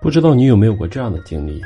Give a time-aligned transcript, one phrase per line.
[0.00, 1.60] 不知道你有没有过这样的经历？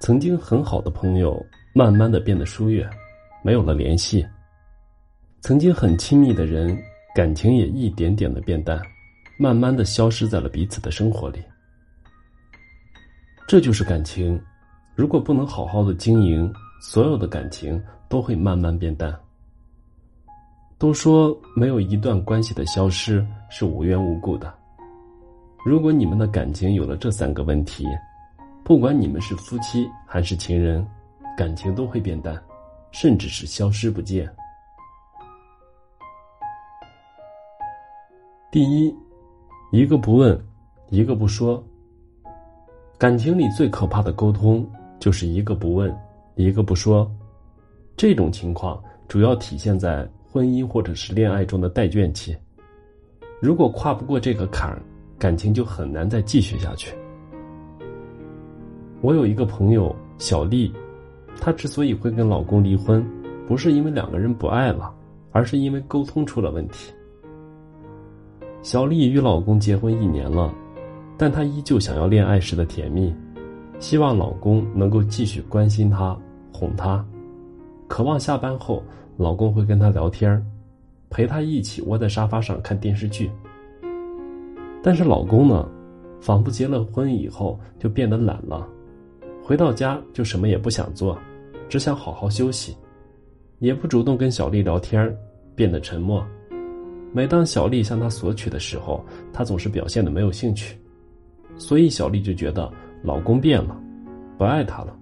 [0.00, 2.88] 曾经很好的朋友，慢慢的变得疏远，
[3.42, 4.22] 没有了联系；
[5.40, 6.76] 曾经很亲密的人，
[7.14, 8.82] 感情也一点点的变淡，
[9.38, 11.42] 慢慢的消失在了彼此的生活里。
[13.46, 14.38] 这就是感情，
[14.94, 19.16] 如果不能好好的经营，所有的感情都会慢慢变淡。
[20.78, 24.52] 都说没有一段关系的消失是无缘无故的。
[25.66, 27.84] 如果你们的感情有了这三个问题，
[28.62, 30.86] 不管你们是夫妻还是情人，
[31.36, 32.40] 感情都会变淡，
[32.92, 34.32] 甚至是消失不见。
[38.52, 38.96] 第一，
[39.72, 40.40] 一个不问，
[40.90, 41.60] 一个不说。
[42.96, 44.64] 感情里最可怕的沟通
[45.00, 45.92] 就是一个不问，
[46.36, 47.10] 一个不说。
[47.96, 52.36] 这种情况主要体现在婚姻或者是恋爱中的待倦期。
[53.40, 54.80] 如果跨不过这个坎儿，
[55.18, 56.94] 感情就很难再继续下去。
[59.00, 60.72] 我有一个朋友小丽，
[61.40, 63.04] 她之所以会跟老公离婚，
[63.46, 64.92] 不是因为两个人不爱了，
[65.32, 66.92] 而是因为沟通出了问题。
[68.62, 70.52] 小丽与老公结婚一年了，
[71.16, 73.14] 但她依旧想要恋爱时的甜蜜，
[73.78, 76.18] 希望老公能够继续关心她、
[76.52, 77.04] 哄她，
[77.86, 78.82] 渴望下班后
[79.16, 80.44] 老公会跟她聊天，
[81.10, 83.30] 陪她一起窝在沙发上看电视剧。
[84.86, 85.68] 但是老公呢，
[86.20, 88.64] 仿佛结了婚以后就变得懒了，
[89.42, 91.18] 回到家就什么也不想做，
[91.68, 92.76] 只想好好休息，
[93.58, 95.12] 也不主动跟小丽聊天，
[95.56, 96.24] 变得沉默。
[97.12, 100.78] 每当小丽向他索取的时候，他总是表现的没有兴趣，
[101.56, 103.76] 所以小丽就觉得老公变了，
[104.38, 104.96] 不爱她了。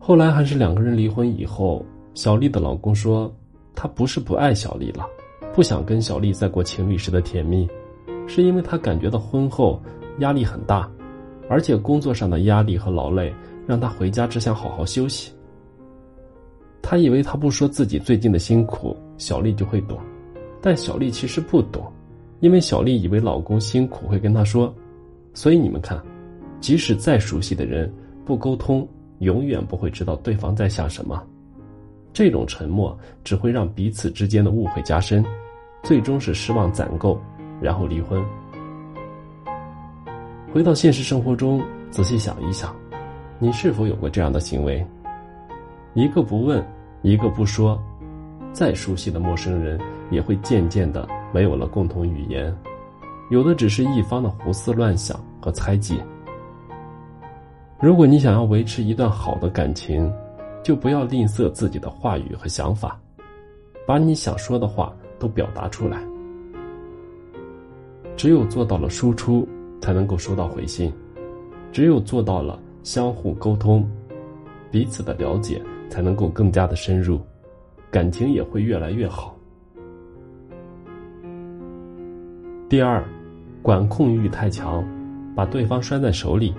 [0.00, 3.32] 后来还是两个人离婚以后，小丽的老公说，
[3.72, 5.06] 他不是不爱小丽了，
[5.54, 7.68] 不想跟小丽再过情侣时的甜蜜。
[8.26, 9.80] 是因为他感觉到婚后
[10.18, 10.90] 压力很大，
[11.48, 13.32] 而且工作上的压力和劳累
[13.66, 15.32] 让他回家只想好好休息。
[16.82, 19.98] 他以为他不说自己最近的辛苦，小丽就会懂，
[20.60, 21.90] 但小丽其实不懂，
[22.40, 24.72] 因为小丽以为老公辛苦会跟她说，
[25.32, 25.98] 所以你们看，
[26.60, 27.90] 即使再熟悉的人
[28.24, 28.86] 不沟通，
[29.20, 31.22] 永远不会知道对方在想什么。
[32.12, 35.24] 这种沉默只会让彼此之间的误会加深，
[35.82, 37.18] 最终是失望攒够。
[37.64, 38.22] 然后离婚。
[40.52, 42.76] 回到现实生活中，仔细想一想，
[43.38, 44.86] 你是否有过这样的行为？
[45.94, 46.62] 一个不问，
[47.00, 47.82] 一个不说，
[48.52, 49.80] 再熟悉的陌生人
[50.10, 52.54] 也会渐渐的没有了共同语言，
[53.30, 55.98] 有的只是一方的胡思乱想和猜忌。
[57.80, 60.12] 如果你想要维持一段好的感情，
[60.62, 63.00] 就不要吝啬自己的话语和想法，
[63.86, 65.98] 把你想说的话都表达出来。
[68.16, 69.46] 只有做到了输出，
[69.80, 70.90] 才能够收到回信；
[71.72, 73.88] 只有做到了相互沟通，
[74.70, 77.20] 彼此的了解才能够更加的深入，
[77.90, 79.36] 感情也会越来越好。
[82.68, 83.04] 第二，
[83.62, 84.84] 管控欲太强，
[85.34, 86.54] 把对方拴在手里。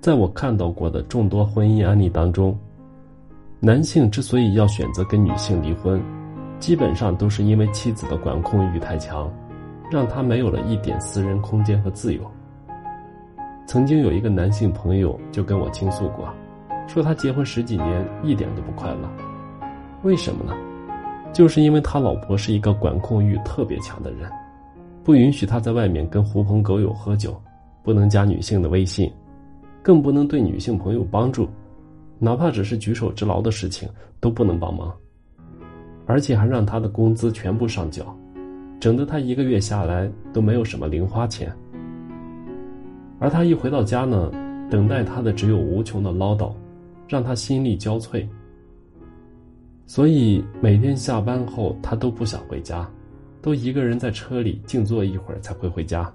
[0.00, 2.56] 在我看到过的众多婚姻案例当中，
[3.58, 6.02] 男性之所以要选择跟女性离婚，
[6.58, 9.32] 基本上都是因为妻子的管控欲太强。
[9.90, 12.20] 让他没有了一点私人空间和自由。
[13.66, 16.28] 曾经有一个男性朋友就跟我倾诉过，
[16.86, 19.08] 说他结婚十几年一点都不快乐，
[20.02, 20.54] 为什么呢？
[21.32, 24.30] 就是因为他老婆是一个管控欲特别强的人，
[25.02, 27.40] 不允许他在外面跟狐朋狗友喝酒，
[27.82, 29.10] 不能加女性的微信，
[29.82, 31.48] 更不能对女性朋友帮助，
[32.18, 33.88] 哪怕只是举手之劳的事情
[34.20, 34.92] 都不能帮忙，
[36.06, 38.16] 而且还让他的工资全部上缴。
[38.84, 41.50] 整得他一个月下来都没有什么零花钱，
[43.18, 44.30] 而他一回到家呢，
[44.70, 46.52] 等待他的只有无穷的唠叨，
[47.08, 48.28] 让他心力交瘁。
[49.86, 52.86] 所以每天下班后，他都不想回家，
[53.40, 56.12] 都一个人在车里静坐一会儿才会回家。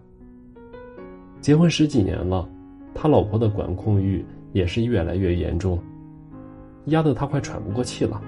[1.41, 2.47] 结婚十几年了，
[2.93, 4.23] 他老婆的管控欲
[4.53, 5.79] 也是越来越严重，
[6.85, 8.21] 压得他快喘不过气了。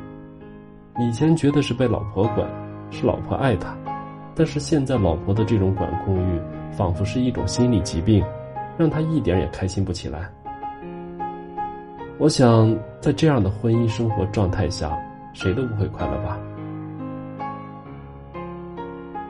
[1.00, 2.50] 以前觉得是被老婆管，
[2.89, 3.77] 是老婆爱他。
[4.33, 6.42] 但是现在，老婆的这种管控欲，
[6.72, 8.24] 仿佛是一种心理疾病，
[8.78, 10.31] 让他一点也开心不起来。
[12.18, 14.98] 我想，在这样的婚姻生活状态下，
[15.33, 16.39] 谁都不会快乐吧？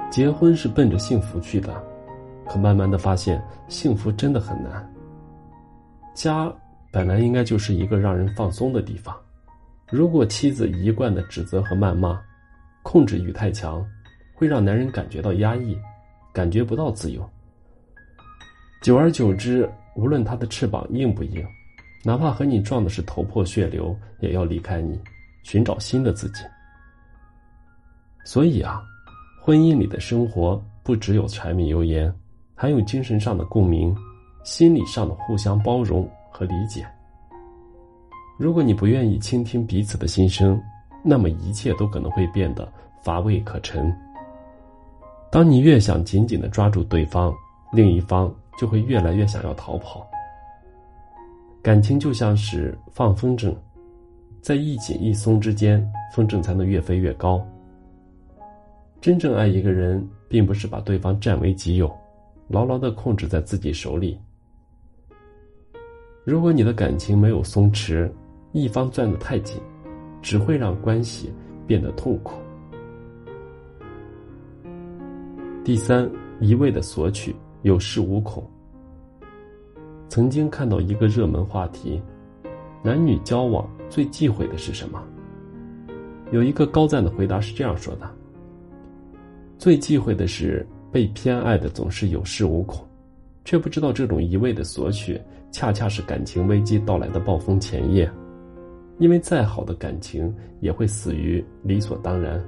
[0.09, 1.73] 结婚是奔着幸福去的，
[2.45, 4.87] 可慢慢的发现，幸福真的很难。
[6.13, 6.51] 家
[6.91, 9.15] 本来应该就是一个让人放松的地方，
[9.89, 12.19] 如果妻子一贯的指责和谩骂，
[12.83, 13.83] 控制欲太强。
[14.41, 15.77] 会让男人感觉到压抑，
[16.33, 17.29] 感觉不到自由。
[18.81, 21.45] 久而久之，无论他的翅膀硬不硬，
[22.03, 24.99] 哪怕和你撞的是头破血流，也要离开你，
[25.43, 26.43] 寻找新的自己。
[28.25, 28.81] 所以啊，
[29.43, 32.11] 婚姻里的生活不只有柴米油盐，
[32.55, 33.95] 还有精神上的共鸣，
[34.43, 36.83] 心理上的互相包容和理解。
[38.39, 40.59] 如果你不愿意倾听彼此的心声，
[41.03, 42.67] 那么一切都可能会变得
[43.03, 43.95] 乏味可陈。
[45.31, 47.33] 当你越想紧紧的抓住对方，
[47.71, 50.05] 另一方就会越来越想要逃跑。
[51.61, 53.55] 感情就像是放风筝，
[54.41, 57.41] 在一紧一松之间，风筝才能越飞越高。
[58.99, 61.89] 真正爱一个人，并不是把对方占为己有，
[62.49, 64.19] 牢牢的控制在自己手里。
[66.25, 68.11] 如果你的感情没有松弛，
[68.51, 69.57] 一方攥得太紧，
[70.21, 71.31] 只会让关系
[71.65, 72.33] 变得痛苦。
[75.63, 76.09] 第三，
[76.39, 78.43] 一味的索取，有恃无恐。
[80.09, 82.01] 曾经看到一个热门话题：
[82.83, 84.99] 男女交往最忌讳的是什么？
[86.31, 88.09] 有一个高赞的回答是这样说的。
[89.59, 92.83] 最忌讳的是被偏爱的总是有恃无恐，
[93.45, 95.21] 却不知道这种一味的索取，
[95.51, 98.11] 恰恰是感情危机到来的暴风前夜。
[98.97, 102.43] 因为再好的感情也会死于理所当然。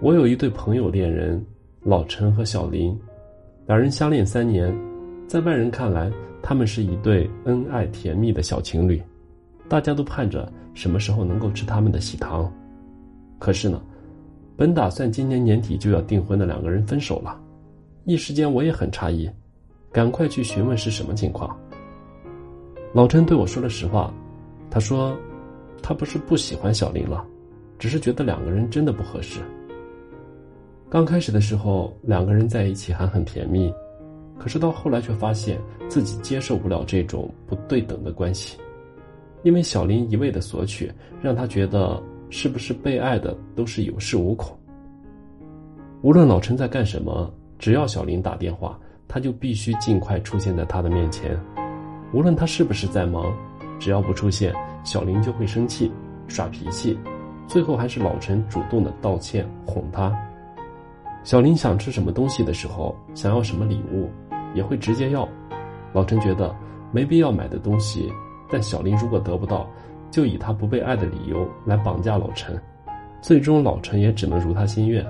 [0.00, 1.42] 我有一对朋友恋人，
[1.82, 2.98] 老陈和小林，
[3.66, 4.74] 两人相恋三年，
[5.26, 6.12] 在外人看来，
[6.42, 9.00] 他们是一对恩爱甜蜜的小情侣，
[9.68, 12.52] 大家都盼着什么时候能够吃他们的喜糖。
[13.38, 13.80] 可是呢？
[14.56, 17.40] 本打算今年年底就要订婚的两个人分手了，
[18.04, 19.28] 一时间我也很诧异，
[19.90, 21.56] 赶快去询问是什么情况。
[22.92, 24.14] 老陈对我说了实话，
[24.70, 25.16] 他说，
[25.82, 27.26] 他不是不喜欢小林了，
[27.80, 29.40] 只是觉得两个人真的不合适。
[30.94, 33.74] 刚开始的时候，两个人在一起还很甜蜜，
[34.38, 35.58] 可是到后来却发现
[35.88, 38.56] 自己接受不了这种不对等的关系，
[39.42, 40.88] 因为小林一味的索取，
[41.20, 42.00] 让他觉得。
[42.30, 44.56] 是不是被爱的都是有恃无恐？
[46.02, 51.38] 无论老陈在干什么，只要小林打电话，他就必须尽快出现在他的面前。
[52.12, 53.32] 无论他是不是在忙，
[53.78, 54.52] 只要不出现，
[54.84, 55.92] 小林就会生气、
[56.26, 56.98] 耍脾气，
[57.46, 60.12] 最后还是老陈主动的道歉哄他。
[61.24, 64.08] 小林想吃什么东西的时候，想要什么礼物，
[64.54, 65.28] 也会直接要。
[65.92, 66.54] 老陈觉得
[66.92, 68.12] 没必要买的东西，
[68.50, 69.68] 但小林如果得不到。
[70.10, 72.56] 就以他不被爱的理由来绑架老陈，
[73.20, 75.04] 最终老陈也只能如他心愿。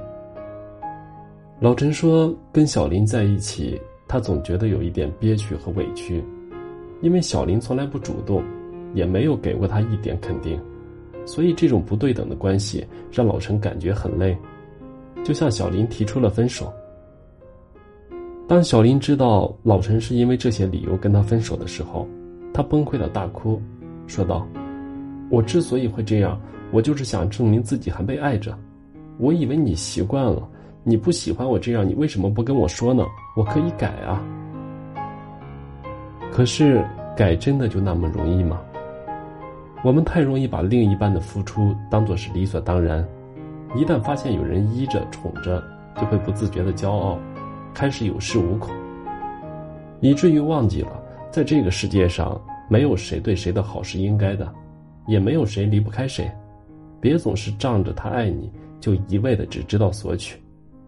[1.61, 3.79] 老陈说：“跟小林在一起，
[4.09, 6.25] 他总觉得有一点憋屈和委屈，
[7.03, 8.43] 因为小林从来不主动，
[8.95, 10.59] 也没有给过他一点肯定，
[11.27, 12.83] 所以这种不对等的关系
[13.13, 14.35] 让老陈感觉很累。
[15.23, 16.73] 就向小林提出了分手。
[18.49, 22.07] 当小林知道老陈是因为这些理由跟他分手的时候，
[22.53, 23.61] 他崩溃的大哭，
[24.07, 24.47] 说道。”
[25.31, 26.39] 我之所以会这样，
[26.71, 28.57] 我就是想证明自己还被爱着。
[29.19, 30.47] 我以为你习惯了，
[30.83, 33.05] 你不喜欢我这样，你为什么不跟我说呢？
[33.35, 34.23] 我可以改啊。
[36.31, 36.85] 可是
[37.17, 38.61] 改真的就那么容易吗？
[39.83, 43.05] 我们太容易把另一半的付出当做是理所当然，
[43.75, 45.63] 一旦发现有人依着宠着，
[45.97, 47.19] 就会不自觉的骄傲，
[47.73, 48.75] 开始有恃无恐，
[50.01, 54.53] 以至于忘记了，在这个世界上没有谁对谁的好是应该的。
[55.07, 56.33] 也没有谁离不开谁，
[56.99, 58.51] 别总是仗着他爱你，
[58.81, 60.43] 就一味的只知道索取，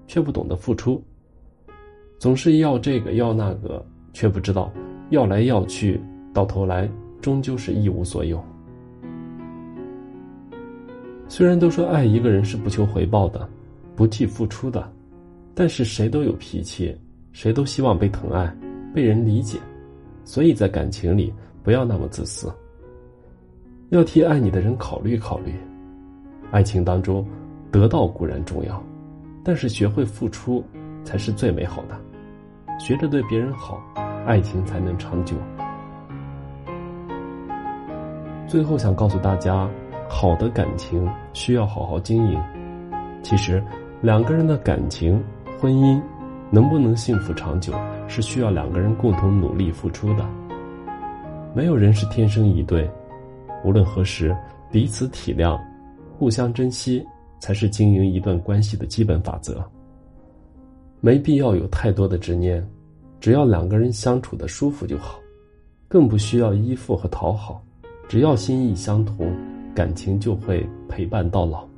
[0.06, 1.04] 却不懂得付出。
[2.18, 4.72] 总是要这个要那个，却不知道
[5.10, 6.00] 要来要去，
[6.32, 6.88] 到头来
[7.20, 8.42] 终究是一无所有。
[11.28, 13.48] 虽然都说爱一个人是不求回报的，
[13.94, 14.90] 不计付出的，
[15.54, 16.96] 但是谁都有脾气，
[17.32, 18.54] 谁都希望被疼爱，
[18.94, 19.58] 被人理解，
[20.24, 22.52] 所以在感情里不要那么自私。
[23.90, 25.52] 要替爱你的人考虑考虑，
[26.50, 27.26] 爱情当中，
[27.70, 28.82] 得到固然重要，
[29.44, 30.64] 但是学会付出
[31.04, 32.00] 才是最美好的。
[32.78, 33.82] 学着对别人好，
[34.26, 35.36] 爱情才能长久。
[38.46, 39.68] 最后想告诉大家，
[40.08, 42.40] 好的感情需要好好经营。
[43.22, 43.62] 其实，
[44.00, 45.22] 两个人的感情、
[45.60, 46.00] 婚姻
[46.50, 47.72] 能不能幸福长久，
[48.06, 50.24] 是需要两个人共同努力付出的。
[51.54, 52.88] 没有人是天生一对。
[53.64, 54.36] 无论何时，
[54.70, 55.58] 彼此体谅，
[56.18, 57.04] 互相珍惜，
[57.40, 59.64] 才是经营一段关系的基本法则。
[61.00, 62.64] 没必要有太多的执念，
[63.18, 65.18] 只要两个人相处的舒服就好，
[65.88, 67.60] 更不需要依附和讨好，
[68.08, 69.34] 只要心意相同，
[69.76, 71.68] 感情就会陪伴到老。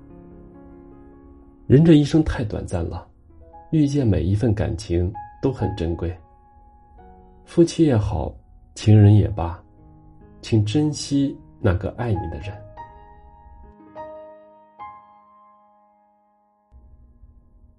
[1.67, 3.05] 人这一生太短暂了，
[3.73, 5.13] 遇见每一份感情
[5.43, 6.17] 都很珍贵，
[7.45, 8.33] 夫妻也好，
[8.77, 9.61] 情人也罢，
[10.41, 12.57] 请珍惜那个爱你的人。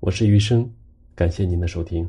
[0.01, 0.69] 我是余生，
[1.15, 2.05] 感谢您的收听。